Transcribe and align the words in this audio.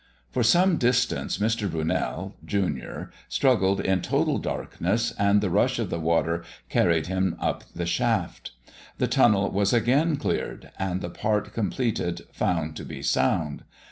For 0.31 0.41
some 0.41 0.77
distance, 0.77 1.37
Mr. 1.37 1.69
Brunel, 1.69 2.35
junior, 2.43 3.11
struggled 3.29 3.79
in 3.79 4.01
total 4.01 4.39
darkness, 4.39 5.13
and 5.19 5.41
the 5.41 5.51
rush 5.51 5.77
of 5.77 5.91
the 5.91 5.99
water 5.99 6.43
carried 6.69 7.05
him 7.05 7.35
up 7.39 7.65
the 7.75 7.85
shaft. 7.85 8.49
The 8.97 9.05
Tunnel 9.05 9.51
was 9.51 9.73
again 9.73 10.17
cleared, 10.17 10.71
and 10.79 11.01
the 11.01 11.11
part 11.11 11.53
completed 11.53 12.21
found 12.33 12.75
to 12.77 12.83
be 12.83 13.03
sound. 13.03 13.63